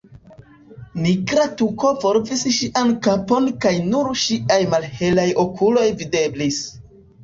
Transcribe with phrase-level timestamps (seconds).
[1.03, 6.65] Nigra tuko volvis ŝian kapon kaj nur ŝiaj malhelaj okuloj videblis.